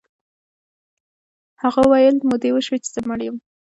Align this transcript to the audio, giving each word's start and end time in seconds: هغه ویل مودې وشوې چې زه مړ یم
هغه 1.61 1.81
ویل 1.91 2.15
مودې 2.29 2.49
وشوې 2.53 2.77
چې 2.83 2.89
زه 2.93 3.01
مړ 3.07 3.19
یم 3.25 3.37